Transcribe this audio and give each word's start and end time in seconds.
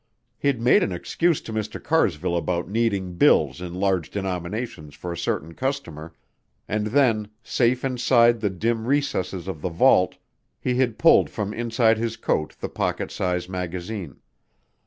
He'd 0.39 0.59
made 0.59 0.81
an 0.81 0.91
excuse 0.91 1.41
to 1.41 1.53
Mr. 1.53 1.77
Carsville 1.79 2.35
about 2.35 2.67
needing 2.67 3.13
bills 3.17 3.61
in 3.61 3.75
large 3.75 4.09
denominations 4.09 4.95
for 4.95 5.11
a 5.11 5.15
certain 5.15 5.53
customer, 5.53 6.15
and 6.67 6.87
then, 6.87 7.27
safe 7.43 7.85
inside 7.85 8.39
the 8.39 8.49
dim 8.49 8.87
recesses 8.87 9.47
of 9.47 9.61
the 9.61 9.69
vault 9.69 10.17
he 10.59 10.77
had 10.77 10.97
pulled 10.97 11.29
from 11.29 11.53
inside 11.53 11.99
his 11.99 12.17
coat 12.17 12.55
the 12.59 12.67
pocket 12.67 13.11
size 13.11 13.47
magazine. 13.47 14.17